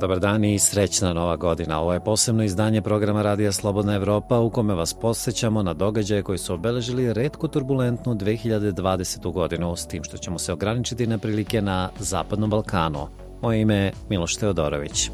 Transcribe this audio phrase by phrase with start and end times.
[0.00, 1.80] Dobar dan i srećna nova godina.
[1.80, 6.38] Ovo je posebno izdanje programa Radija Slobodna Evropa u kome vas posjećamo na događaje koji
[6.38, 9.32] su obeležili redko turbulentnu 2020.
[9.32, 13.06] godinu s tim što ćemo se ograničiti na prilike na Zapadnom Balkanu.
[13.42, 15.10] Moje ime je Miloš Teodorović.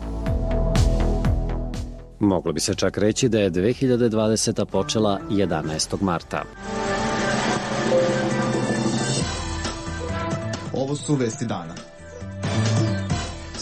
[2.21, 4.65] Moglo bi se čak reći da je 2020.
[4.65, 6.03] počela 11.
[6.03, 6.43] marta.
[10.73, 11.96] Ovo su vesti dana.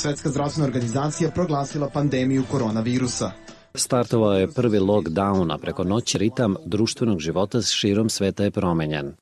[0.05, 3.31] Svetska zdravstvena organizacija proglasila pandemiju koronavirusa.
[3.75, 9.13] Startovao je prvi lockdown, a preko noći ritam društvenog života širom sveta je promenjen.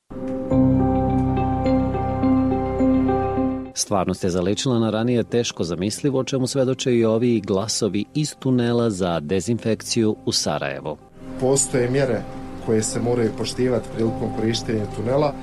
[3.74, 8.90] Stvarnost je zaličila na ranije teško zamislivo, o čemu svedoče i ovi glasovi iz tunela
[8.90, 10.96] za dezinfekciju u Sarajevu.
[11.40, 12.22] Postoje mjere
[12.66, 15.34] koje se moraju poštivati prilikom korištenja tunela,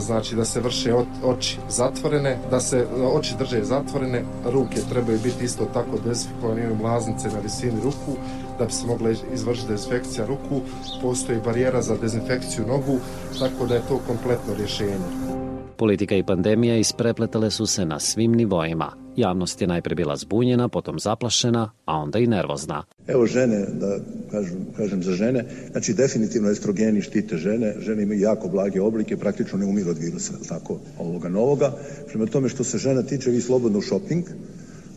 [0.00, 0.94] znači da se vrše
[1.24, 7.28] oči zatvorene, da se oči drže zatvorene, ruke trebaju biti isto tako dezinfikovane, imaju mlaznice
[7.28, 8.20] na visini ruku,
[8.58, 10.60] da bi se mogla izvršiti dezinfekcija ruku,
[11.02, 12.98] postoji barijera za dezinfekciju nogu,
[13.38, 15.32] tako da je to kompletno rješenje.
[15.76, 19.01] Politika i pandemija isprepletale su se na svim nivoima.
[19.16, 22.84] Javnost je najpre bila zbunjena, potom zaplašena, a onda i nervozna.
[23.06, 23.98] Evo žene, da
[24.30, 29.58] kažem, kažem za žene, znači definitivno estrogeni štite žene, žene imaju jako blage oblike, praktično
[29.58, 31.72] ne umiru od virusa, tako, ovoga novoga.
[32.08, 34.24] Prema tome što se žena tiče, vi slobodno u shopping,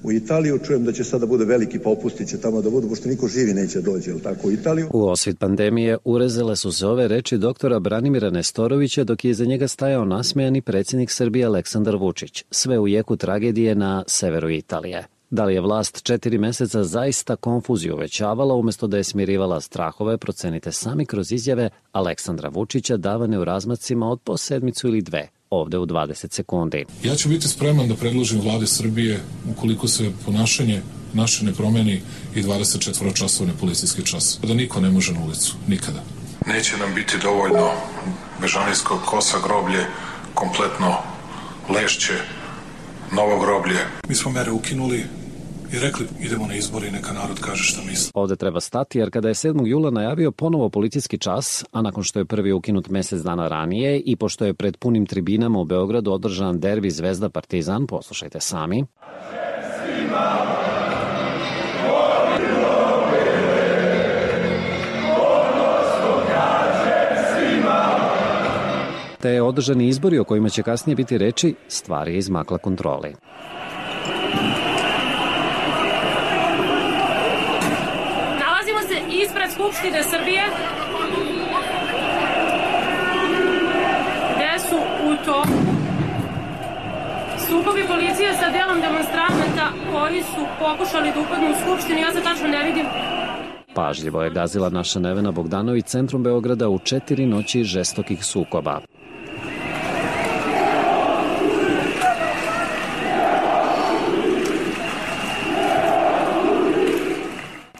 [0.05, 0.59] u Italiju.
[0.65, 4.11] Čujem da će sada bude veliki popustiće tamo da budu, pošto niko živi neće dođe,
[4.11, 4.87] ili tako, u Italiju.
[4.93, 9.67] U osvit pandemije urezale su se ove reči doktora Branimira Nestorovića dok je iza njega
[9.67, 12.43] stajao nasmejani predsjednik Srbije Aleksandar Vučić.
[12.51, 15.07] Sve u jeku tragedije na severu Italije.
[15.29, 20.71] Da li je vlast četiri meseca zaista konfuziju uvećavala umesto da je smirivala strahove, procenite
[20.71, 25.85] sami kroz izjave Aleksandra Vučića davane u razmacima od po sedmicu ili dve ovde u
[25.85, 26.85] 20 sekundi.
[27.03, 29.19] Ja ću biti spreman da predložim vlade Srbije
[29.51, 30.81] ukoliko se ponašanje
[31.13, 32.01] naše ne promeni
[32.35, 34.39] i 24 časovne policijski čas.
[34.43, 36.03] Da niko ne može na ulicu, nikada.
[36.47, 37.71] Neće nam biti dovoljno
[38.41, 39.85] Bežanijskog kosa groblje,
[40.33, 40.97] kompletno
[41.69, 42.13] lešće,
[43.11, 43.79] novo groblje.
[44.07, 45.05] Mi smo mere ukinuli,
[45.73, 48.11] i rekli idemo na izbore i neka narod kaže šta misli.
[48.13, 49.67] Ovde treba stati jer kada je 7.
[49.67, 54.15] jula najavio ponovo policijski čas, a nakon što je prvi ukinut mesec dana ranije i
[54.15, 58.85] pošto je pred punim tribinama u Beogradu održan derbi Zvezda Partizan, poslušajte sami.
[69.25, 73.15] te održani izbori o kojima će kasnije biti reči, stvari je izmakla kontroli.
[79.65, 80.43] Skupštine Srbije
[84.35, 84.75] gde su
[85.09, 85.43] u to
[87.47, 91.99] sukobi policije sa delom demonstranata koji su pokušali da upadnu u Skupštinu.
[91.99, 92.85] Ja se tačno ne vidim
[93.75, 98.79] Pažljivo je gazila naša Nevena Bogdanović centrum Beograda u četiri noći žestokih sukoba.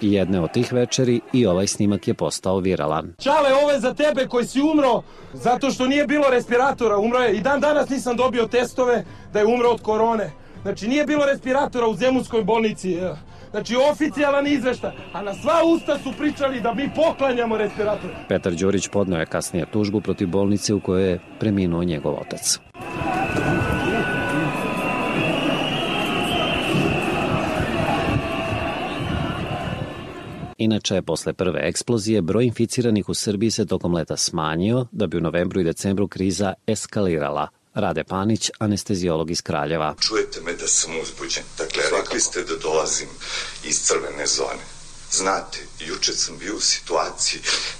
[0.02, 3.14] Jedne od tih večeri i ovaj snimak je postao viralan.
[3.18, 5.02] Čale, ovo je za tebe koji si umro
[5.34, 7.36] zato što nije bilo respiratora, umro je.
[7.36, 10.32] I dan danas nisam dobio testove da je umro od korone.
[10.62, 12.98] Znači nije bilo respiratora u Zemunskoj bolnici.
[13.52, 18.10] Znači oficijalan izvešta, a na sva usta su pričali da mi poklanjamo respirator.
[18.28, 22.60] Petar Đurić podneo je kasnije tužbu protiv bolnice u kojoj je preminuo njegov otac.
[30.58, 35.22] Inače, posle prve eksplozije, broj inficiranih u Srbiji se tokom leta smanjio, da bi u
[35.22, 37.48] novembru i decembru kriza eskalirala.
[37.74, 39.96] Rade Panić, anestezijolog iz Kraljeva.
[40.00, 41.44] Čujete me da sam uzbuđen.
[41.58, 41.98] Dakle, Svakako.
[41.98, 43.08] rekli ste da dolazim
[43.64, 44.64] iz crvene zone.
[45.12, 47.40] Znate, juče sam bio u situaciji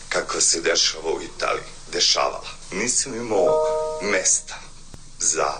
[0.09, 1.69] kakva se dešava u Italiji.
[1.94, 2.50] Dešavala.
[2.74, 3.47] Nisam imao
[4.12, 4.56] mesta
[5.19, 5.52] za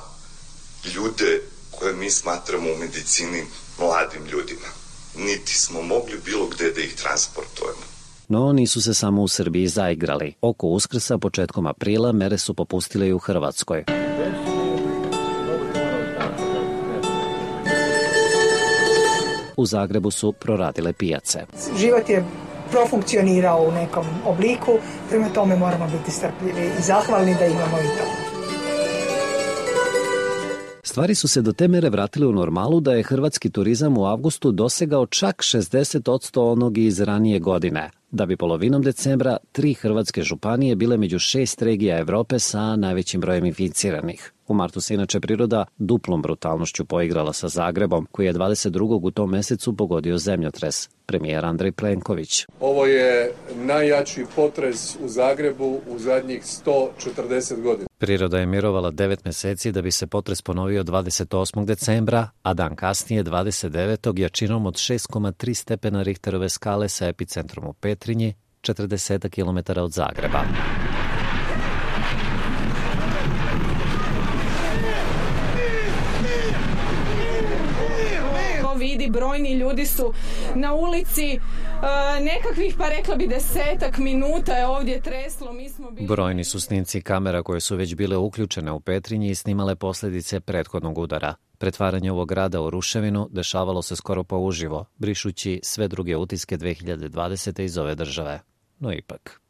[0.96, 1.42] ljude
[1.72, 3.44] koje mi smatramo u medicini
[3.80, 4.85] mladim ljudima
[5.18, 7.86] niti smo mogli bilo gde da ih transportujemo.
[8.28, 10.34] No, nisu se samo u Srbiji zaigrali.
[10.42, 13.84] Oko Uskrsa početkom aprila mere su popustile i u Hrvatskoj.
[19.58, 21.40] U Zagrebu su proradile pijace.
[21.80, 22.26] Život je
[22.72, 24.72] profunkcionirao u nekom obliku,
[25.10, 28.35] prema tome moramo biti strpljivi i zahvalni da imamo i to.
[30.96, 34.52] Stvari su se do te mere vratile u normalu da je hrvatski turizam u avgustu
[34.52, 40.98] dosegao čak 60% onog iz ranije godine, da bi polovinom decembra tri hrvatske županije bile
[40.98, 44.35] među šest regija Evrope sa najvećim brojem inficiranih.
[44.48, 49.00] U martu se inače priroda duplom brutalnošću poigrala sa Zagrebom, koji je 22.
[49.04, 50.90] u tom mesecu pogodio zemljotres.
[51.06, 52.46] Premijer Andrej Plenković.
[52.60, 57.88] Ovo je najjači potres u Zagrebu u zadnjih 140 godina.
[57.98, 61.66] Priroda je mirovala 9 meseci da bi se potres ponovio 28.
[61.66, 64.20] decembra, a dan kasnije 29.
[64.20, 70.44] jačinom od 6,3 stepena Richterove skale sa epicentrom u Petrinji, 40 km od Zagreba.
[79.16, 80.14] Brojni ljudi su
[80.56, 81.40] na ulici, e,
[82.22, 85.54] nekakvih pa rekla bi desetak minuta je ovdje treslo.
[85.54, 86.08] Mi smo bili...
[86.08, 90.98] Brojni su snimci kamera koje su već bile uključene u Petrinji i snimale posledice prethodnog
[90.98, 91.36] udara.
[91.58, 97.62] Pretvaranje ovog grada u ruševinu dešavalo se skoro pa uživo, brišući sve druge utiske 2020.
[97.62, 98.40] iz ove države.
[98.80, 99.42] No ipak.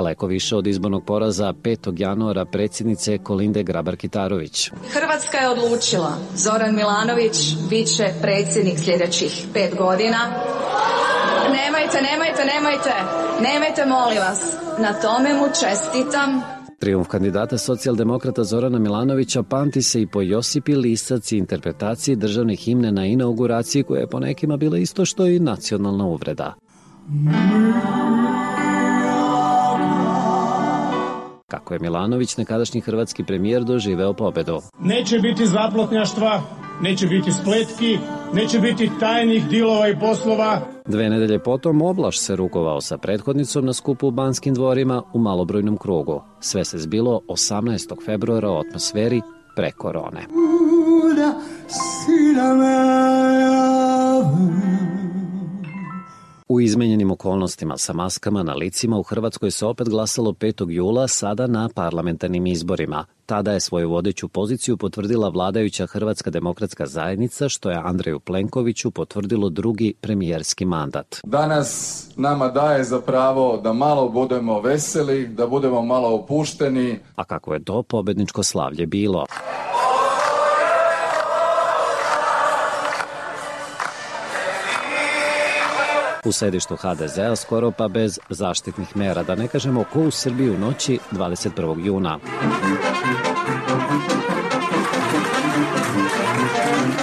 [0.00, 2.00] Daleko više od izbornog poraza 5.
[2.00, 4.70] januara predsjednice Kolinde Grabar-Kitarović.
[4.92, 6.12] Hrvatska je odlučila.
[6.34, 7.36] Zoran Milanović
[7.70, 10.18] bit će predsjednik sljedećih pet godina.
[11.56, 12.94] Nemojte, nemojte, nemojte,
[13.42, 14.56] nemojte molim vas.
[14.78, 16.42] Na tome mu čestitam.
[16.78, 22.92] Triumf kandidata socijaldemokrata Zorana Milanovića pamti se i po Josipi Lisac i interpretaciji državnih himne
[22.92, 26.54] na inauguraciji koja je po nekima bila isto što i nacionalna uvreda.
[31.50, 34.60] Kako je Milanović, nekadašnji hrvatski premijer, doživeo pobedu.
[34.80, 36.42] Neće biti zaplotnjaštva,
[36.80, 37.98] neće biti spletki,
[38.34, 40.60] neće biti tajnih dilova i poslova.
[40.86, 45.76] Dve nedelje potom Oblaš se rukovao sa prethodnicom na skupu u Banskim dvorima u malobrojnom
[45.76, 46.22] krugu.
[46.40, 48.04] Sve se zbilo 18.
[48.04, 49.20] februara u atmosferi
[49.56, 50.26] pre korone.
[56.50, 60.70] U izmenjenim okolnostima sa maskama na licima u Hrvatskoj se opet glasalo 5.
[60.70, 63.04] jula sada na parlamentarnim izborima.
[63.26, 69.48] Tada je svoju vodeću poziciju potvrdila vladajuća Hrvatska demokratska zajednica, što je Andreju Plenkoviću potvrdilo
[69.48, 71.20] drugi premijerski mandat.
[71.24, 76.98] Danas nama daje za pravo da malo budemo veseli, da budemo malo opušteni.
[77.16, 79.26] A kako je to pobedničko slavlje bilo?
[86.24, 90.58] U sedištu HDZ-a skoro pa bez zaštitnih mera, da ne kažemo ko u Srbiji u
[90.58, 91.86] noći 21.
[91.86, 92.18] juna.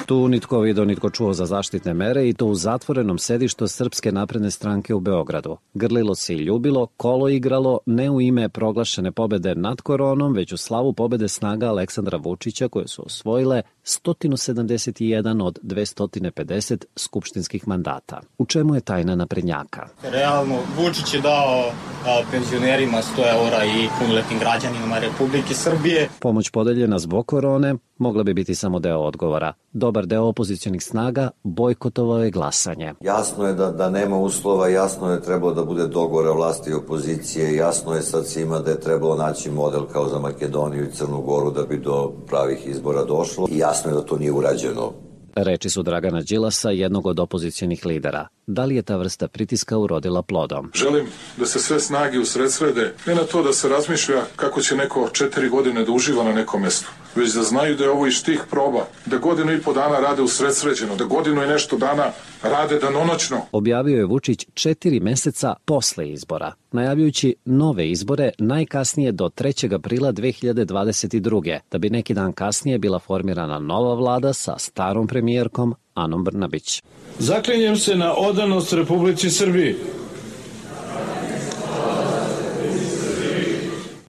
[0.08, 4.52] Tu nitko video, nitko čuo za zaštitne mere i to u zatvorenom sedištu Srpske napredne
[4.52, 5.58] stranke u Beogradu.
[5.74, 10.58] Grlilo se i ljubilo, kolo igralo ne u ime proglašene pobede nad koronom, već u
[10.58, 18.22] slavu pobede snaga Aleksandra Vučića koje su osvojile 171 od 250 skupštinskih mandata.
[18.38, 19.88] U čemu je tajna naprednjaka?
[20.04, 21.72] Realno, Vučić je dao
[22.32, 26.10] penzionerima 100 eura i punoletnim građanima Republike Srbije.
[26.20, 29.54] Pomoć podeljena zbog korone mogla bi biti samo deo odgovora.
[29.74, 32.94] Dobar deo opozicionih snaga bojkotovao je glasanje.
[33.02, 37.56] Jasno je da, da nema uslova, jasno je trebalo da bude dogovora vlasti i opozicije,
[37.56, 41.52] jasno je sad svima da je trebalo naći model kao za Makedoniju i Crnu Goru
[41.52, 44.92] da bi do pravih izbora došlo i jasno je da to nije urađeno
[45.44, 48.28] Reči su Dragana Đilasa, jednog od opozicionih lidera.
[48.48, 50.72] Da li je ta vrsta pritiska urodila plodom?
[50.74, 51.08] Želim
[51.38, 55.50] da se sve snage usredsrede ne na to da se razmišlja kako će neko četiri
[55.50, 58.86] godine da uživa na nekom mestu, već da znaju da je ovo iz tih proba,
[59.06, 62.12] da godinu i po dana rade usredsređeno, da godinu i nešto dana
[62.44, 63.38] rade danonoćno.
[63.52, 69.76] Objavio je Vučić četiri meseca posle izbora, najavljujući nove izbore najkasnije do 3.
[69.76, 71.60] aprila 2022.
[71.72, 76.84] da bi neki dan kasnije bila formirana nova vlada sa starom premijerkom Anom Brnabić.
[77.20, 79.76] Zaklinjem se na odanost Republici Srbiji.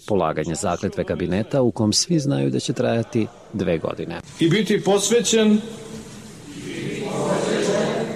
[0.08, 4.20] Polaganje zakletve kabineta u kom svi znaju da će trajati dve godine.
[4.40, 5.60] I biti posvećen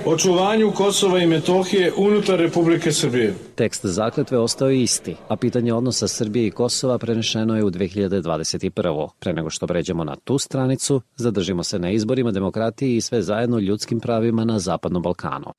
[0.07, 3.35] očuvanju Kosova i Metohije unutar Republike Srbije.
[3.55, 9.09] Tekst zakletve ostao je isti, a pitanje odnosa Srbije i Kosova prenešeno je u 2021.
[9.19, 13.59] Pre nego što pređemo na tu stranicu, zadržimo se na izborima, demokratiji i sve zajedno
[13.59, 15.53] ljudskim pravima na Zapadnom Balkanu.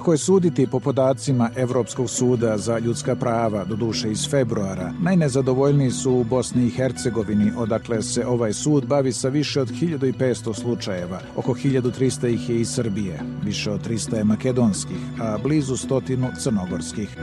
[0.00, 5.90] Ako je suditi po podacima Evropskog suda za ljudska prava, do duše iz februara, najnezadovoljniji
[5.90, 11.20] su u Bosni i Hercegovini, odakle se ovaj sud bavi sa više od 1500 slučajeva.
[11.36, 17.16] Oko 1300 ih je iz Srbije, više od 300 je makedonskih, a blizu stotinu crnogorskih.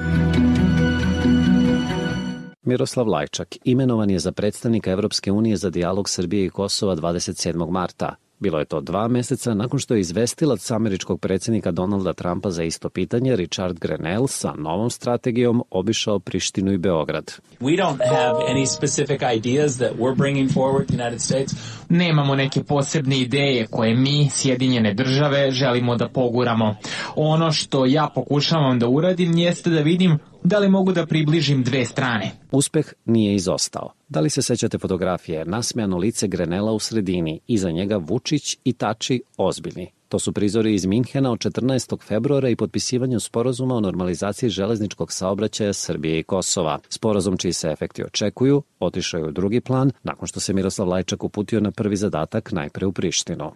[2.64, 7.72] Miroslav Lajčak imenovan je za predstavnika Evropske unije za dijalog Srbije i Kosova 27.
[7.72, 8.16] marta.
[8.40, 12.90] Bilo je to dva meseca nakon što je izvestilac američkog predsjednika Donalda Trumpa za isto
[12.90, 17.34] pitanje Richard Grenell sa novom strategijom obišao Prištinu i Beograd.
[17.60, 21.54] We don't have any specific ideas that we're bringing forward United States.
[21.90, 26.76] Nemamo neke posebne ideje koje mi, Sjedinjene države, želimo da poguramo.
[27.16, 31.86] Ono što ja pokušavam da uradim jeste da vidim da li mogu da približim dve
[31.86, 32.32] strane.
[32.52, 33.92] Uspeh nije izostao.
[34.10, 39.22] Da li se sećate fotografije nasmejano lice Grenela u sredini, iza njega Vučić i Tači
[39.38, 39.92] ozbiljni.
[40.10, 42.02] To su prizori iz Minhena od 14.
[42.04, 46.80] februara i potpisivanju sporazuma o normalizaciji železničkog saobraćaja Srbije i Kosova.
[46.90, 51.24] Sporazum čiji se efekti očekuju otišao je u drugi plan nakon što se Miroslav Lajčak
[51.24, 53.52] uputio na prvi zadatak najpre u Prištinu.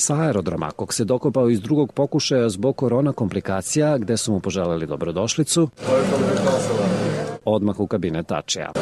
[0.00, 4.86] Sa aerodroma, kog se dokopao iz drugog pokušaja zbog korona komplikacija, gde su mu poželeli
[4.86, 5.68] dobrodošlicu,
[7.44, 8.72] odmah u kabine Tačija.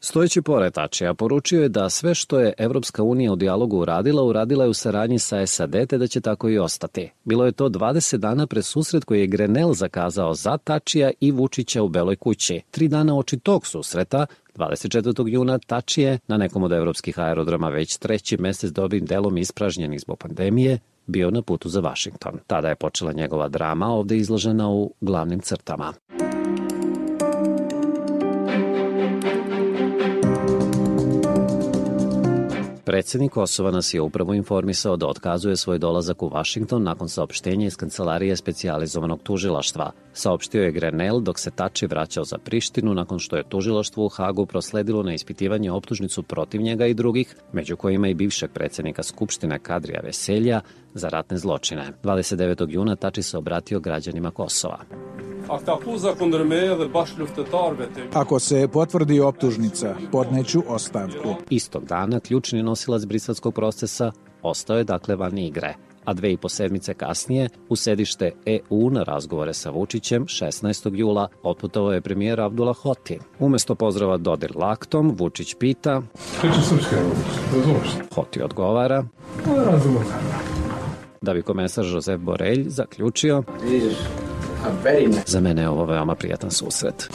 [0.00, 4.64] Stojeći pored Tačija, poručio je da sve što je Evropska unija u dijalogu uradila, uradila
[4.64, 7.10] je u saradnji sa SAD, te da će tako i ostati.
[7.24, 11.82] Bilo je to 20 dana pre susret koji je Grenell zakazao za Tačija i Vučića
[11.82, 12.60] u Beloj kući.
[12.70, 14.26] Tri dana oči tog susreta
[14.60, 15.28] 24.
[15.28, 20.78] juna Tačije na nekom od evropskih aerodroma već treći mesec dobrim delom ispražnjenih zbog pandemije
[21.06, 22.38] bio na putu za Vašington.
[22.46, 25.92] Tada je počela njegova drama, ovde izložena u glavnim crtama.
[32.90, 37.76] Predsednik Kosova nas je upravo informisao da otkazuje svoj dolazak u Vašington nakon saopštenja iz
[37.76, 39.92] kancelarije specijalizovanog tužilaštva.
[40.12, 44.46] Saopštio je Grenell dok se Tači vraćao za Prištinu nakon što je tužilaštvo u Hagu
[44.46, 50.00] prosledilo na ispitivanje optužnicu protiv njega i drugih, među kojima i bivšeg predsednika Skupštine Kadrija
[50.00, 50.60] Veselja,
[50.94, 51.92] za ratne zločine.
[52.02, 52.66] 29.
[52.68, 54.78] juna Tači se obratio građanima Kosova.
[58.12, 61.34] Ako se potvrdi optužnica, podneću ostavku.
[61.50, 66.48] Istog dana ključni nosilac briselskog procesa ostao je dakle van igre a dve i po
[66.48, 70.90] sedmice kasnije u sedište EU na razgovore sa Vučićem 16.
[70.94, 73.18] jula otputovao je premijer Abdullah Hoti.
[73.38, 76.02] Umesto pozdrava Dodir Laktom, Vučić pita
[76.40, 76.96] Priča srpska,
[77.54, 77.88] razumeš?
[78.14, 79.04] Hoti odgovara
[79.46, 80.04] Razumem.
[81.22, 83.42] Da bi komesar Josef Borelj zaključio
[85.26, 87.10] Za mene je ovo veoma prijatan susret.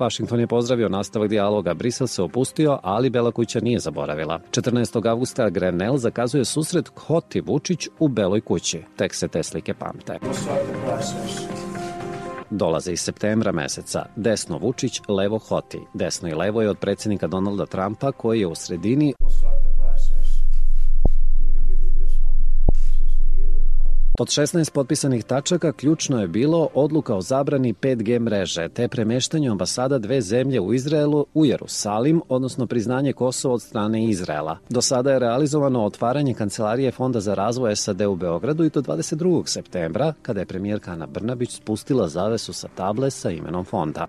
[0.00, 4.40] Washington je pozdravio nastavak dijaloga, Brisel se opustio, ali Bela kuća nije zaboravila.
[4.50, 5.08] 14.
[5.08, 8.82] avgusta Grenell zakazuje susret Hoti Vučić u Beloj kući.
[8.96, 10.18] Tek se te slike pamte.
[12.50, 14.06] Dolaze iz septembra meseca.
[14.16, 15.80] Desno Vučić, levo Hoti.
[15.94, 19.14] Desno i levo je od predsjednika Donalda Trumpa koji je u sredini
[24.18, 29.98] Od 16 potpisanih tačaka ključno je bilo odluka o zabrani 5G mreže te premeštanju ambasada
[29.98, 34.58] dve zemlje u Izraelu u Jerusalim, odnosno priznanje Kosova od strane Izraela.
[34.68, 39.46] Do sada je realizovano otvaranje Kancelarije Fonda za razvoj SAD u Beogradu i to 22.
[39.46, 44.06] septembra, kada je premijerka Ana Brnabić spustila zavesu sa table sa imenom fonda.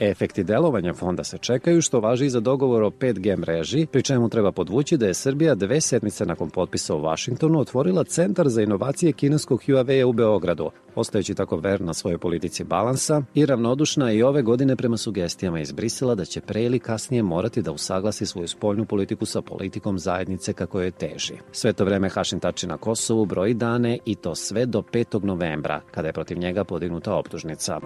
[0.00, 4.28] Efekti delovanja fonda se čekaju, što važi i za dogovor o 5G mreži, pri čemu
[4.28, 9.12] treba podvući da je Srbija dve sedmice nakon potpisa u Vašingtonu otvorila Centar za inovacije
[9.12, 14.76] kineskog Huawei u Beogradu, ostajući tako verna svojoj politici balansa i ravnodušna i ove godine
[14.76, 19.26] prema sugestijama iz Brisela da će pre ili kasnije morati da usaglasi svoju spoljnu politiku
[19.26, 21.34] sa politikom zajednice kako je teži.
[21.52, 25.24] Sve to vreme Hašin Tači na Kosovu broji dane i to sve do 5.
[25.24, 27.80] novembra, kada je protiv njega podignuta optužnica.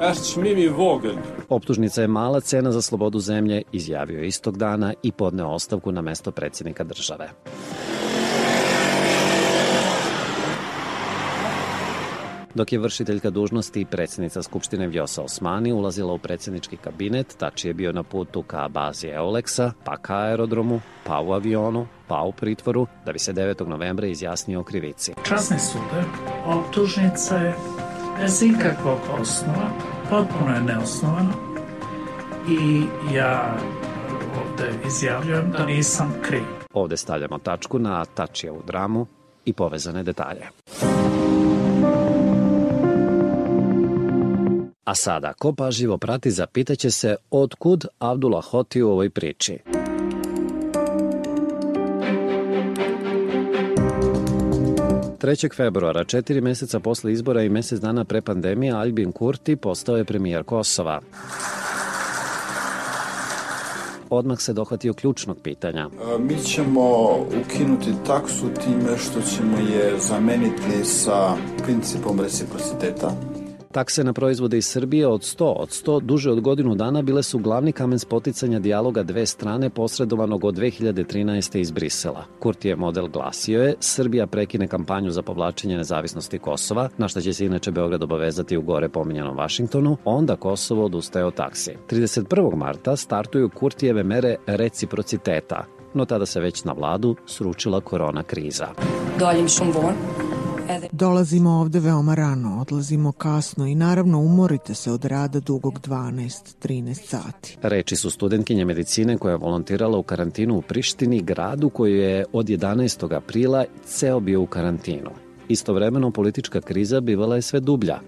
[1.48, 6.02] Optužnica je mala cena za slobodu zemlje, izjavio je istog dana i podneo ostavku na
[6.02, 7.28] mesto predsjednika države.
[12.54, 17.74] Dok je vršiteljka dužnosti i predsjednica Skupštine Vjosa Osmani ulazila u predsjednički kabinet, Tači je
[17.74, 22.86] bio na putu ka bazi Euleksa, pa ka aerodromu, pa u avionu, pa u pritvoru,
[23.06, 23.66] da bi se 9.
[23.66, 25.14] novembra izjasnio o krivici.
[25.28, 26.04] Časni sude,
[26.46, 27.54] optužnica je
[28.20, 29.70] bez ikakvog osnova,
[30.10, 31.47] potpuno je neosnovano
[32.50, 32.82] i
[33.14, 33.56] ja
[34.40, 36.42] ovde izjavljujem da nisam kriv.
[36.72, 39.06] Ovde stavljamo tačku na Tačijevu dramu
[39.44, 40.46] i povezane detalje.
[44.84, 49.58] A sada, ko pažljivo prati, zapitaće se otkud Abdullah Hoti u ovoj priči.
[55.18, 60.04] Trećeg februara, četiri meseca posle izbora i mesec dana pre pandemije, Albin Kurti postao je
[60.04, 61.00] premijer Kosova.
[64.10, 65.88] Odmah se dohvatio ključnog pitanja.
[66.18, 67.10] Mi ćemo
[67.44, 73.37] ukinuti taksu time što ćemo je zameniti sa principom reciprociteta.
[73.72, 77.38] Takse na proizvode iz Srbije od 100 od 100 duže od godinu dana bile su
[77.38, 81.58] glavni kamen spoticanja dijaloga dve strane posredovanog od 2013.
[81.58, 82.24] iz Brisela.
[82.40, 87.46] Kurtijev model glasio je Srbija prekine kampanju za povlačenje nezavisnosti Kosova, na što će se
[87.46, 91.76] inače Beograd obavezati u gore pominjanom Vašingtonu, onda Kosovo odustaje od taksi.
[91.90, 92.56] 31.
[92.56, 98.66] marta startuju Kurtijeve mere reciprociteta, no tada se već na vladu sručila korona kriza.
[99.18, 99.94] Doljim šumbon,
[100.92, 107.56] Dolazimo ovde veoma rano, odlazimo kasno i naravno umorite se od rada dugog 12-13 sati.
[107.62, 112.46] Reči su studentkinje medicine koja je volontirala u karantinu u Prištini, gradu koji je od
[112.46, 113.16] 11.
[113.16, 115.10] aprila ceo bio u karantinu.
[115.48, 118.00] Istovremeno politička kriza bivala je sve dublja.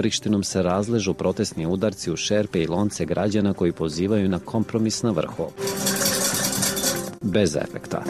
[0.00, 5.10] Prištinom se razležu protestni udarci u šerpe i lonce građana koji pozivaju na kompromis na
[5.10, 5.46] vrhu.
[7.22, 8.02] Bez efekta.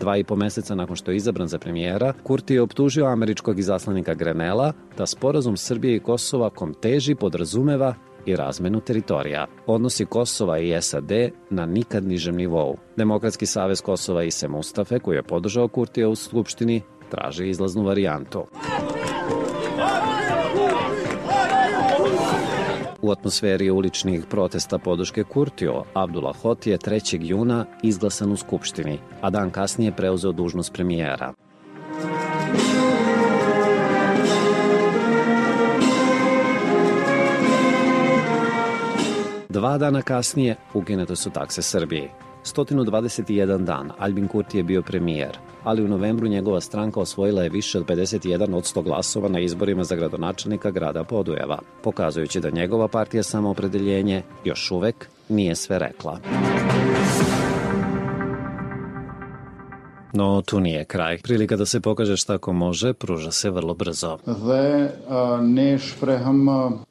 [0.00, 4.14] Dva i po meseca nakon što je izabran za premijera, Kurti je optužio američkog izaslanika
[4.14, 7.94] Grenela da sporazum Srbije i Kosova kom teži podrazumeva
[8.26, 9.46] i razmenu teritorija.
[9.66, 11.12] Odnosi Kosova i SAD
[11.50, 12.76] na nikad nižem nivou.
[12.96, 18.46] Demokratski savez Kosova i Se Mustafe, koji je podržao Kurtija u Skupštini, traži izlaznu varijantu.
[23.02, 27.18] U atmosferi uličnih protesta podrške Kurtio, Abdullah Hoti je 3.
[27.22, 31.32] juna izglasan u Skupštini, a dan kasnije preuzeo dužnost premijera.
[39.48, 42.08] Dva dana kasnije ukinete su takse Srbiji.
[42.44, 47.78] 121 dan Albin Kurti je bio premijer, ali u novembru njegova stranka osvojila je više
[47.78, 53.22] od 51 od 100 glasova na izborima za gradonačelnika grada Podujeva, pokazujući da njegova partija
[53.22, 56.18] samoopredeljenje još uvek nije sve rekla.
[60.12, 61.18] No, tu nije kraj.
[61.22, 64.18] Prilika da se pokaže šta ko može, pruža se vrlo brzo.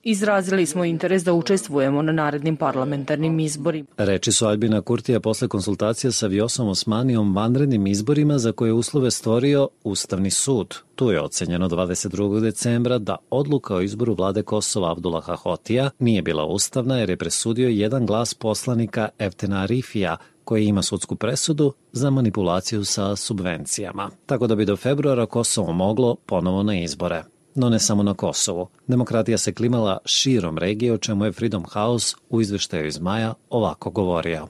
[0.04, 3.88] Izrazili smo interes da učestvujemo na narednim parlamentarnim izborima.
[3.98, 9.70] Reči su Albina Kurtija posle konsultacija sa Vjosom Osmanijom vanrednim izborima za koje uslove stvorio
[9.84, 10.76] Ustavni sud.
[10.96, 12.42] Tu je ocenjeno 22.
[12.42, 17.70] decembra da odluka o izboru vlade Kosova Abdullaha Hotija nije bila ustavna jer je presudio
[17.70, 20.18] jedan glas poslanika Eftena Arifija,
[20.50, 24.10] koji ima sudsku presudu za manipulaciju sa subvencijama.
[24.26, 27.24] Tako da bi do februara Kosovo moglo ponovo na izbore.
[27.56, 28.68] No ne samo na Kosovu.
[28.88, 33.90] Demokratija se klimala širom regije, o čemu je Freedom House u izveštaju iz maja ovako
[33.90, 34.48] govorio.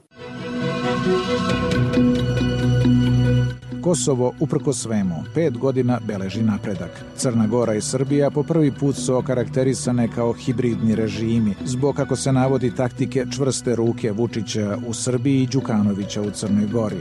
[3.82, 7.04] Kosovo, uprko svemu, pet godina beleži napredak.
[7.16, 12.32] Crna Gora i Srbija po prvi put su okarakterisane kao hibridni režimi, zbog kako se
[12.32, 17.00] navodi taktike čvrste ruke Vučića u Srbiji i Đukanovića u Crnoj Gori.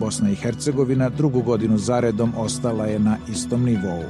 [0.00, 4.02] Bosna i Hercegovina drugu godinu zaredom ostala je na istom nivou.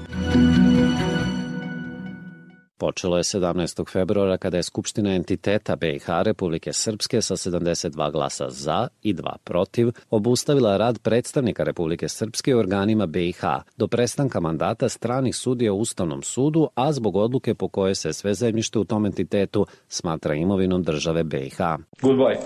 [2.79, 3.93] Počelo je 17.
[3.93, 9.89] februara kada je Skupština entiteta BiH Republike Srpske sa 72 glasa za i 2 protiv
[10.11, 13.43] obustavila rad predstavnika Republike Srpske u organima BiH
[13.77, 18.35] do prestanka mandata stranih sudija u Ustavnom sudu, a zbog odluke po kojoj se sve
[18.35, 21.59] zemljište u tom entitetu smatra imovinom države BiH.
[22.03, 22.39] Goodbye.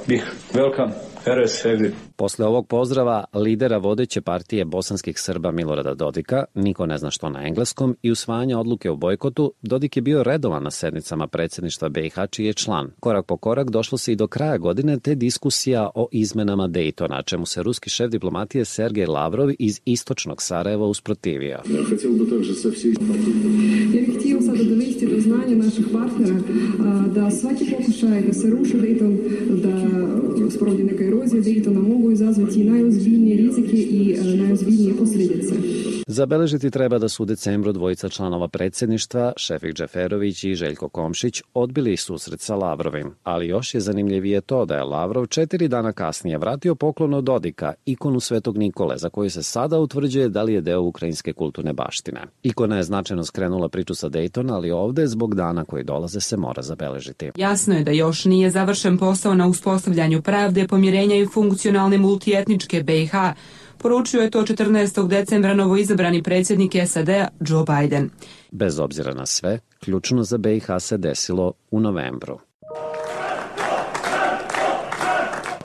[0.53, 0.93] Welcome.
[1.25, 1.65] RS
[2.17, 7.47] Posle ovog pozdrava lidera vodeće partije bosanskih Srba Milorada Dodika, niko ne zna što na
[7.47, 12.47] engleskom, i usvajanja odluke o bojkotu, Dodik je bio redovan na sednicama predsedništva BiH čiji
[12.47, 12.91] je član.
[13.01, 17.47] Korak po korak došlo se i do kraja godine te diskusija o izmenama Dejtona, čemu
[17.47, 21.49] se ruski šef diplomatije Sergej Lavrov iz istočnog Sarajeva usprotivio.
[21.49, 21.63] Ja
[24.07, 26.41] bih htio sada dovesti do znanja naših partnera
[27.15, 29.19] da svaki pokušaj da se ruši Dejton,
[29.51, 29.73] da
[30.51, 35.55] sprovodi neka erozija Dejtona mogu izazvati najozbiljnije rizike i najozbiljnije posljedice.
[36.07, 41.97] Zabeležiti treba da su u decembru dvojica članova predsedništva, Šefik Džeferović i Željko Komšić, odbili
[41.97, 43.15] susret sa Lavrovim.
[43.23, 47.73] Ali još je zanimljivije to da je Lavrov četiri dana kasnije vratio poklon od Dodika,
[47.87, 52.21] ikonu Svetog Nikole, za koju se sada utvrđuje da li je deo ukrajinske kulturne baštine.
[52.43, 56.63] Ikona je značajno skrenula priču sa Daytona, ali ovde zbog dana koji dolaze se mora
[56.63, 57.31] zabeležiti.
[57.37, 63.13] Jasno je da još nije završen posao na uspostavljanju pravde, pomirenja i funkcionalne multietničke BiH,
[63.83, 65.09] Poručio je to 14.
[65.09, 68.11] decembra novoizabrani predsjednik SAD-a Joe Biden.
[68.51, 72.39] Bez obzira na sve, ključno za BiH se desilo u novembru.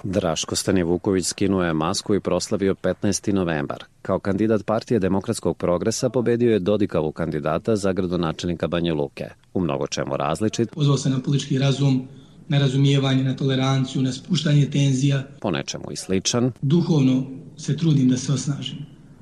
[0.03, 3.33] Draško Stanivuković skinuo je masku i proslavio 15.
[3.33, 3.83] novembar.
[4.01, 9.25] Kao kandidat partije demokratskog progresa pobedio je Dodikavu kandidata za gradonačelnika Banja Luke.
[9.53, 10.69] U mnogo čemu različit.
[10.71, 12.07] Pozvao se na politički razum,
[12.49, 15.23] na razumijevanje, na toleranciju, na spuštanje tenzija.
[15.41, 16.51] Po nečemu i sličan.
[16.61, 17.23] Duhovno
[17.57, 18.77] se trudim da se osnažim,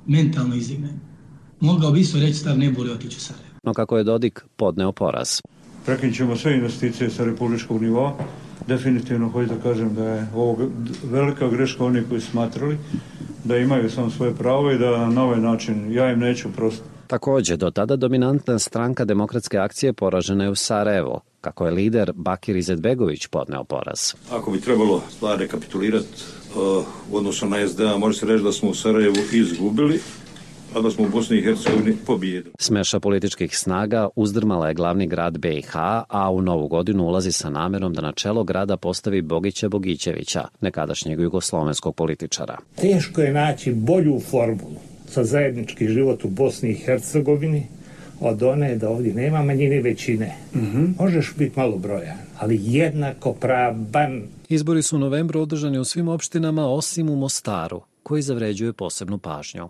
[0.05, 1.01] mentalno izdignem.
[1.59, 3.55] Mogao bi isto reći stav ne boli otići u Sarajevo.
[3.63, 5.41] No kako je Dodik podneo poraz.
[5.85, 8.17] Prekinut ćemo sve investicije sa republičkog nivoa.
[8.67, 10.69] Definitivno hoću da kažem da je ovo
[11.03, 12.77] velika greška oni koji smatrali
[13.43, 16.89] da imaju samo svoje pravo i da na ovaj način ja im neću prostiti.
[17.07, 22.55] Takođe, do tada dominantna stranka demokratske akcije poražena je u Sarajevo, kako je lider Bakir
[22.55, 24.13] Izetbegović podneo poraz.
[24.31, 26.07] Ako bi trebalo stvar rekapitulirati
[26.55, 29.99] uh, u odnosu na SDA, može se reći da smo u Sarajevu izgubili,
[30.75, 32.53] a da smo u Bosni i Hercegovini pobijedili.
[32.59, 35.75] Smeša političkih snaga uzdrmala je glavni grad BiH,
[36.09, 41.19] a u novu godinu ulazi sa namerom da na čelo grada postavi Bogića Bogićevića, nekadašnjeg
[41.19, 42.57] jugoslovenskog političara.
[42.75, 47.67] Teško je naći bolju formulu za zajednički život u Bosni i Hercegovini
[48.25, 50.31] od one da ovdje nema manjine većine.
[50.55, 50.93] Mm -hmm.
[50.99, 54.21] Možeš biti malo brojan, ali jednako pravan.
[54.49, 59.69] Izbori su u novembru održani u svim opštinama osim u Mostaru, koji zavređuje posebnu pažnju.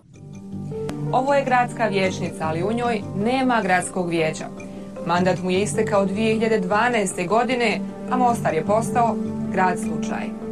[1.11, 4.45] Ovo je gradska vječnica, ali u njoj nema gradskog vijeća.
[5.05, 7.27] Mandat mu je istekao 2012.
[7.27, 9.15] godine, a Mostar je postao
[9.51, 10.44] grad slučaj.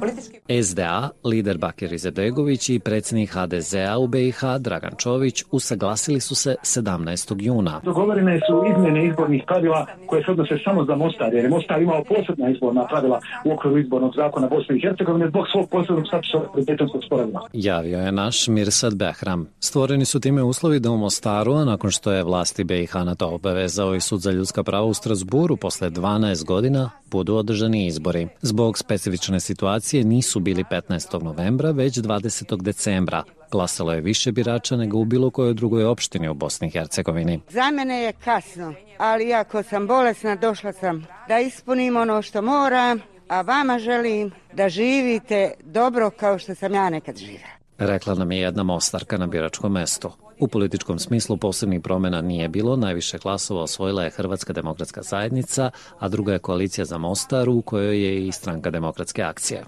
[0.00, 0.62] Politički...
[0.62, 7.36] SDA, lider Bakir Izetbegović i predsjednik HDZ-a u BiH Dragan Čović usaglasili su se 17.
[7.38, 7.80] juna.
[7.84, 12.04] Dogovorene su izmjene izbornih pravila koje se odnose samo za Mostar, jer je Mostar imao
[12.04, 17.04] posebna izborna pravila u okviru izbornog zakona Bosne i Hercegovine zbog svog posebnog statusa Dejtonskog
[17.06, 17.40] sporazuma.
[17.52, 19.48] Javio je naš Mirsad Behram.
[19.60, 23.28] Stvoreni su time uslovi da u Mostaru, a nakon što je vlasti BiH na to
[23.28, 28.28] obavezao i sud za ljudska prava u Strasburu posle 12 godina, budu održani izbori.
[28.42, 31.22] Zbog specifične situacije nisu bili 15.
[31.22, 32.62] novembra, već 20.
[32.62, 33.24] decembra.
[33.50, 37.40] Glasalo je više birača nego u bilo kojoj drugoj opštini u Bosni i Hercegovini.
[37.48, 43.00] Za mene je kasno, ali ako sam bolesna, došla sam da ispunim ono što moram,
[43.28, 47.58] a vama želim da živite dobro kao što sam ja nekad živela.
[47.78, 50.10] Rekla nam je jedna mostarka na biračkom mestu.
[50.40, 56.08] U političkom smislu posebnih promjena nije bilo, najviše glasova osvojila je Hrvatska demokratska zajednica, a
[56.08, 59.64] druga je koalicija za Mostar u kojoj je i stranka demokratske akcije.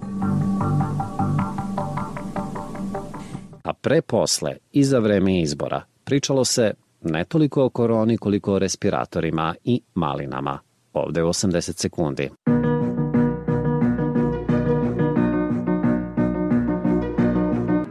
[3.64, 8.58] A pre posle i za vreme izbora pričalo se ne toliko o koroni koliko o
[8.58, 10.58] respiratorima i malinama.
[10.92, 12.30] Ovde u 80 sekundi.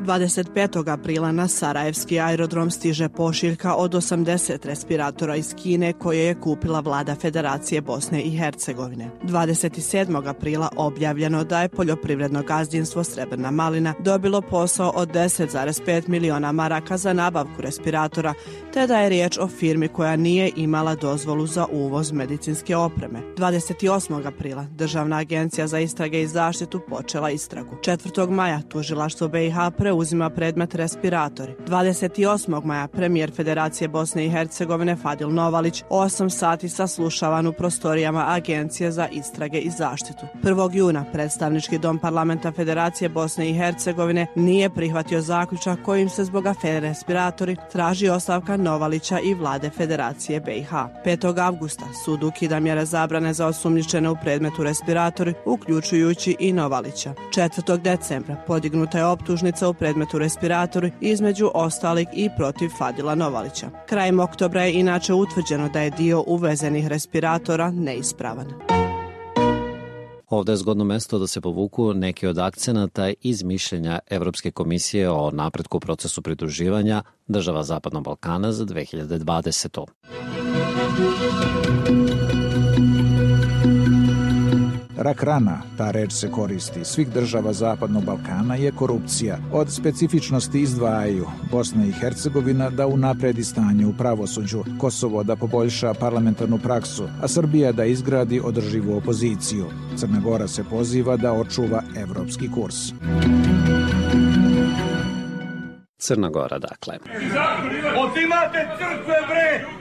[0.09, 0.91] 25.
[0.91, 7.15] aprila na Sarajevski aerodrom stiže pošiljka od 80 respiratora iz Kine koje je kupila vlada
[7.15, 9.09] Federacije Bosne i Hercegovine.
[9.23, 10.29] 27.
[10.29, 17.13] aprila objavljeno da je poljoprivredno gazdinstvo Srebrna Malina dobilo posao od 10,5 miliona maraka za
[17.13, 18.33] nabavku respiratora,
[18.73, 23.19] te da je riječ o firmi koja nije imala dozvolu za uvoz medicinske opreme.
[23.37, 24.27] 28.
[24.27, 27.75] aprila Državna agencija za istrage i zaštitu počela istragu.
[27.75, 28.29] 4.
[28.29, 31.55] maja tužilaštvo BiH preuzelo uzima predmet respiratori.
[31.67, 32.65] 28.
[32.65, 39.07] maja premijer Federacije Bosne i Hercegovine Fadil Novalić 8 sati saslušavan u prostorijama Agencije za
[39.07, 40.25] istrage i zaštitu.
[40.43, 40.75] 1.
[40.75, 46.79] juna predstavnički dom parlamenta Federacije Bosne i Hercegovine nije prihvatio zaključak kojim se zbog afere
[46.79, 50.71] respiratori traži ostavka Novalića i vlade Federacije BiH.
[51.05, 51.39] 5.
[51.45, 57.13] avgusta sud ukida mjere zabrane za osumnjičene u predmetu respiratori, uključujući i Novalića.
[57.35, 57.77] 4.
[57.77, 63.69] decembra podignuta je optužnica u predmetu predmetu respirator između ostalih i protiv Fadila Novalića.
[63.85, 68.47] Krajem oktobra je inače utvrđeno da je dio uvezenih respiratora neispravan.
[70.27, 75.31] Ovde je zgodno mesto da se povuku neki od akcenata iz mišljenja Evropske komisije o
[75.31, 79.85] napretku procesu pridruživanja država Zapadnog Balkana za 2020.
[84.99, 89.37] Rak rana, ta reč se koristi, svih država Zapadnog Balkana je korupcija.
[89.51, 96.57] Od specifičnosti izdvajaju Bosna i Hercegovina da unapredi stanje u pravosuđu, Kosovo da poboljša parlamentarnu
[96.57, 99.65] praksu, a Srbija da izgradi održivu opoziciju.
[99.95, 102.75] Crna Gora se poziva da očuva evropski kurs.
[105.97, 106.97] Crna Gora, dakle.
[107.97, 109.78] Otimate crkve, bre!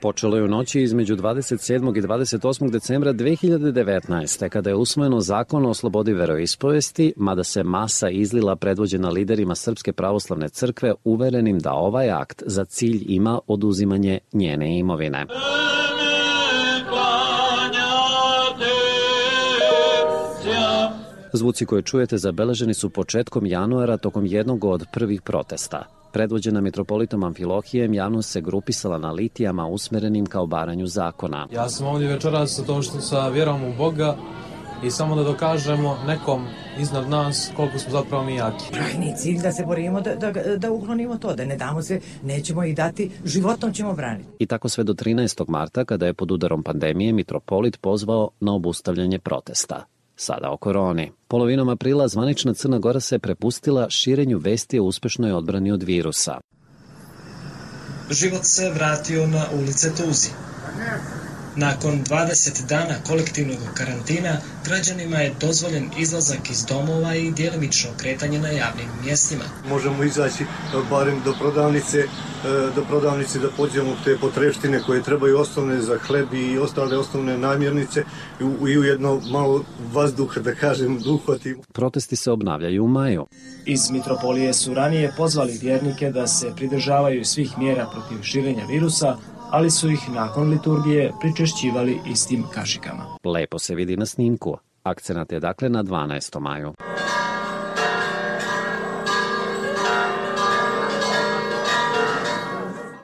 [0.00, 1.98] Počelo je u noći između 27.
[1.98, 2.70] i 28.
[2.70, 4.48] decembra 2019.
[4.48, 10.48] kada je usvojeno zakon o slobodi veroispovesti, mada se masa izlila predvođena liderima Srpske pravoslavne
[10.48, 15.26] crkve uverenim da ovaj akt za cilj ima oduzimanje njene imovine.
[15.26, 16.09] Yeah.
[21.32, 25.84] Zvuci koje čujete zabeleženi su početkom januara tokom jednog od prvih protesta.
[26.12, 31.48] Predvođena mitropolitom Amfilohijem, javnost se grupisala na litijama usmerenim kao baranju zakona.
[31.52, 34.16] Ja sam ovdje večeras sa to što sa vjerom u Boga
[34.84, 36.46] i samo da dokažemo nekom
[36.78, 38.64] iznad nas koliko smo zapravo mi jaki.
[38.72, 42.64] Krajni cilj da se borimo da, da, da uklonimo to, da ne damo se, nećemo
[42.64, 44.28] ih dati, životom ćemo braniti.
[44.38, 45.44] I tako sve do 13.
[45.48, 49.84] marta, kada je pod udarom pandemije, mitropolit pozvao na obustavljanje protesta.
[50.22, 51.12] Sada o koroni.
[51.28, 56.40] Polovinom aprila zvanična Crna Gora se prepustila širenju vesti o uspešnoj odbrani od virusa.
[58.10, 60.28] Život se vratio na ulice Tuzi.
[61.60, 68.48] Nakon 20 dana kolektivnog karantina, građanima je dozvoljen izlazak iz domova i djelimično kretanje na
[68.48, 69.44] javnim mjestima.
[69.68, 70.44] Možemo izaći
[70.90, 72.04] barem do prodavnice,
[72.74, 78.04] do prodavnice da pođemo te potreštine koje trebaju osnovne za hleb i ostale osnovne namirnice
[78.40, 81.62] i ujedno malo vazduha, da kažem, duhvatimo.
[81.72, 83.26] Protesti se obnavljaju u maju.
[83.66, 89.16] Iz Mitropolije su ranije pozvali vjernike da se pridržavaju svih mjera protiv širenja virusa,
[89.50, 93.04] ali su ih nakon liturgije pričešćivali istim kašikama.
[93.24, 94.56] Lepo se vidi na snimku.
[94.82, 96.40] Akcenat je dakle na 12.
[96.40, 96.74] maju.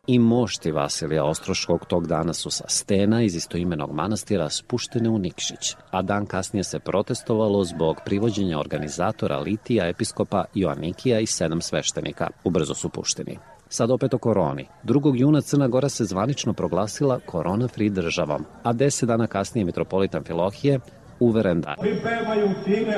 [0.06, 5.74] I mošti Vasilija Ostroškog tog dana su sa stena iz istoimenog manastira spuštene u Nikšić,
[5.90, 12.28] a dan kasnije se protestovalo zbog privođenja organizatora Litija, episkopa Joannikija i sedam sveštenika.
[12.44, 13.38] Ubrzo su pušteni.
[13.68, 14.66] Sad opet o koroni.
[14.85, 15.12] 2.
[15.14, 20.81] juna Crna Gora se zvanično proglasila korona-free državom, a deset dana kasnije mitropolitan Filohije
[21.20, 21.74] uveren da...
[21.81, 22.96] Pripremaju time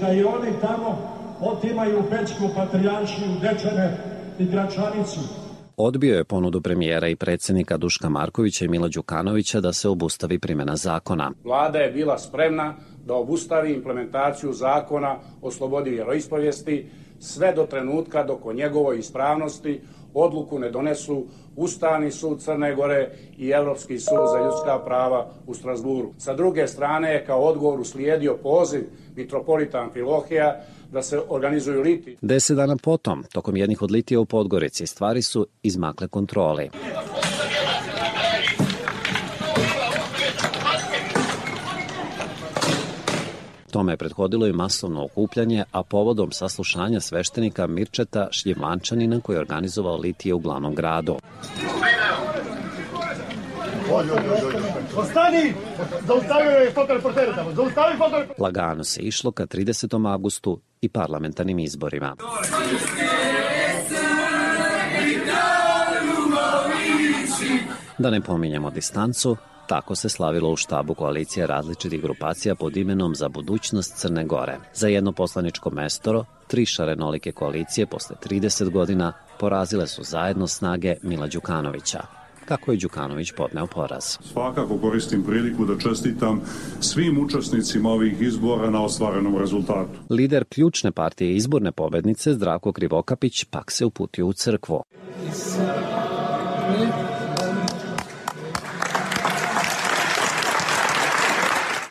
[0.00, 0.98] da i oni tamo
[1.40, 3.96] otimaju Bečku patrijaršiju, Dečane
[4.38, 5.20] i Gračanicu.
[5.76, 10.76] Odbio je ponudu premijera i predsjednika Duška Markovića i Mila Đukanovića da se obustavi primjena
[10.76, 11.32] zakona.
[11.44, 12.74] Vlada je bila spremna
[13.06, 19.80] da obustavi implementaciju zakona o slobodi vjeroispovijesti sve do trenutka dok o njegovoj ispravnosti
[20.14, 26.12] odluku ne donesu Ustavni sud Crne Gore i Evropski sud za ljudska prava u Strasburu.
[26.18, 28.82] Sa druge strane, kao odgovor uslijedio poziv
[29.16, 30.60] mitropolita Amfilohija
[30.92, 32.16] da se organizuju liti.
[32.20, 36.70] Deset dana potom, tokom jednih od litija u Podgorici, stvari su izmakle kontroli.
[43.70, 49.96] Tome je prethodilo i masovno okupljanje, a povodom saslušanja sveštenika Mirčeta Šljivančanina koji je organizovao
[49.96, 51.16] litije u glavnom gradu.
[54.96, 55.54] Ostani!
[56.74, 57.52] Fotoreportere tamo!
[57.52, 58.34] Zaustavi fotoreportere!
[58.38, 60.12] Lagano se išlo ka 30.
[60.12, 62.16] avgustu i parlamentarnim izborima.
[67.98, 69.36] Da ne pominjemo distancu,
[69.68, 74.58] Tako se slavilo u štabu koalicije različitih grupacija pod imenom za budućnost Crne Gore.
[74.74, 81.26] Za jedno poslaničko mestoro, tri šarenolike koalicije posle 30 godina porazile su zajedno snage Mila
[81.26, 82.02] Đukanovića.
[82.44, 84.04] Kako je Đukanović podneo poraz?
[84.32, 86.40] Svakako koristim priliku da čestitam
[86.80, 89.98] svim učesnicima ovih izbora na ostvarenom rezultatu.
[90.10, 94.82] Lider ključne partije izborne pobednice Zdravko Krivokapić pak se uputio u crkvu.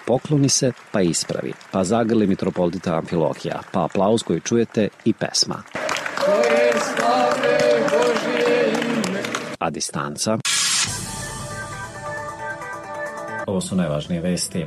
[0.08, 5.63] Pokloni se, pa ispravi, pa zagrli mitropolita Amfilohija, pa aplauz koji čujete i pesma.
[9.60, 10.38] A distanca?
[13.48, 14.65] Ovo su najvažnije vesti.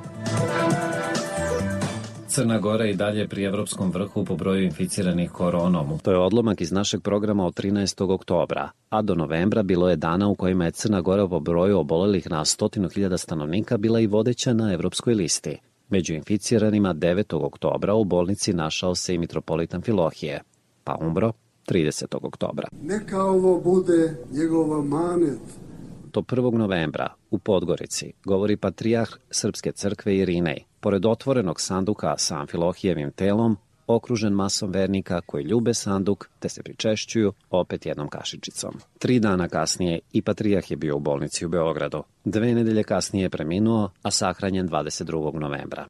[2.30, 5.98] Crna Gora i dalje pri evropskom vrhu po broju inficiranih koronom.
[5.98, 8.14] To je odlomak iz našeg programa od 13.
[8.14, 12.30] oktobra, a do novembra bilo je dana u kojima je Crna Gora po broju obolelih
[12.30, 15.58] na 100.000 stanovnika bila i vodeća na evropskoj listi.
[15.88, 17.44] Među inficiranima 9.
[17.44, 20.42] oktobra u bolnici našao se i mitropolitan Filohije,
[20.84, 21.32] pa umro
[21.68, 22.16] 30.
[22.22, 22.68] oktobra.
[22.82, 25.69] Neka ovo bude njegova manet.
[26.10, 26.58] To 1.
[26.58, 34.32] novembra u Podgorici govori patrijah Srpske crkve Irinej, pored otvorenog sanduka sa Amfilohijevim telom, okružen
[34.32, 38.74] masom vernika koji ljube sanduk te se pričešćuju opet jednom kašičicom.
[38.98, 42.02] Tri dana kasnije i Patrijah je bio u bolnici u Beogradu.
[42.24, 45.40] Dve nedelje kasnije je preminuo, a sahranjen 22.
[45.40, 45.86] novembra.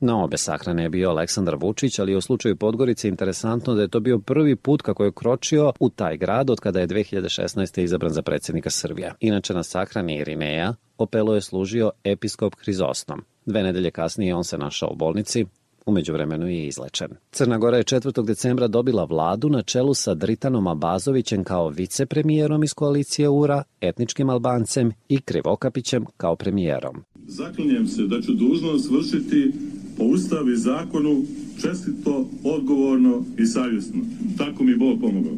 [0.00, 4.00] Na obe sahrane je bio Aleksandar Vučić, ali u slučaju Podgorice interesantno da je to
[4.00, 7.82] bio prvi put kako je kročio u taj grad od kada je 2016.
[7.82, 9.14] izabran za predsjednika Srbija.
[9.20, 13.22] Inače na sahrani Irineja Opelo je služio episkop Hrizostom.
[13.46, 15.46] Dve nedelje kasnije on se našao u bolnici,
[15.86, 17.08] Umeđu vremenu je izlečen.
[17.30, 18.24] Crna Gora je 4.
[18.24, 24.92] decembra dobila vladu na čelu sa Dritanom Abazovićem kao vicepremijerom iz koalicije URA, etničkim Albancem
[25.08, 27.04] i Krivokapićem kao premijerom.
[27.26, 29.52] Zaklinjem se da ću dužnost vršiti
[29.98, 31.22] po ustavu i zakonu
[31.60, 34.00] čestito, odgovorno i savjesno.
[34.38, 35.32] Tako mi Bog pomogao.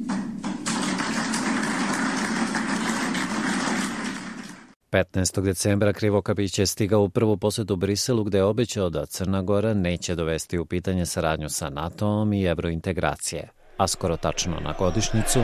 [4.90, 5.42] 15.
[5.42, 10.14] decembra Krivokapić je stigao u prvu posetu Briselu gde je obećao da Crna Gora neće
[10.14, 15.40] dovesti u pitanje saradnju sa NATO-om i evrointegracije, a skoro tačno na godišnicu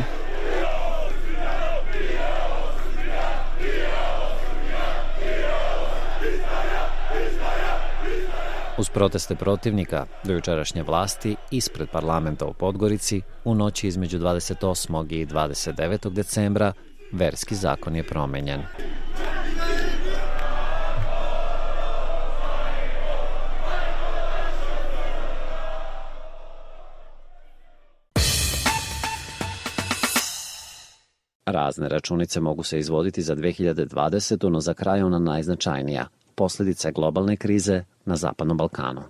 [8.79, 15.12] Uz proteste protivnika do jučerašnje vlasti ispred parlamenta u Podgorici u noći između 28.
[15.12, 16.12] i 29.
[16.12, 16.73] decembra
[17.12, 18.62] verski zakon je promenjen.
[31.47, 34.49] Razne računice mogu se izvoditi za 2020.
[34.49, 39.03] no za kraj ona najznačajnija– posledice globalne krize na Zapadnom Balkanu.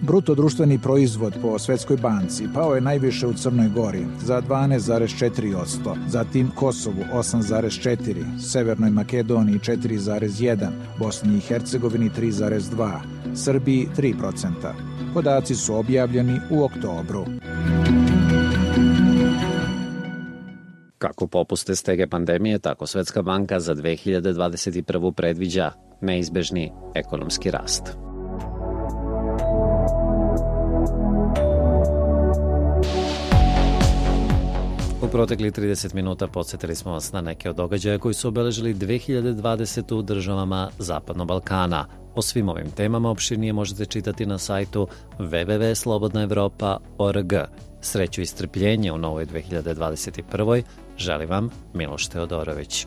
[0.00, 6.50] Bruto društveni proizvod po Svetskoj banci pao je najviše u Crnoj Gori za 12,4%, zatim
[6.54, 13.00] Kosovu 8,4%, Severnoj Makedoniji 4,1%, Bosni i Hercegovini 3,2%,
[13.34, 14.72] Srbiji 3%.
[15.14, 17.24] Podaci su objavljeni u oktobru.
[21.04, 25.12] Kako popuste stege pandemije, tako Svetska banka za 2021.
[25.12, 27.82] predviđa neizbežni ekonomski rast.
[35.02, 39.94] U protekli 30 minuta podsjetili smo vas na neke od događaja koji su obeležili 2020.
[39.94, 41.86] u državama Zapadnog Balkana.
[42.14, 44.88] O svim ovim temama opširnije možete čitati na sajtu
[45.18, 47.32] www.slobodnaevropa.org.
[47.80, 50.62] Sreću i strpljenje u novoj 2021.
[50.98, 52.86] Želim vam Miloš Teodorović.